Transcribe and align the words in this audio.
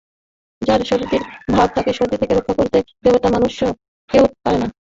যার 0.61 0.81
সর্দির 0.89 1.23
ধাত 1.51 1.69
তাকে 1.75 1.91
সর্দি 1.93 2.15
থেকে 2.17 2.33
রক্ষা 2.35 2.53
করতে 2.57 2.77
দেবতা 3.03 3.27
মনুষ্য 3.29 3.61
কেউ 4.09 4.23
পারে 4.43 4.57
না। 4.59 4.67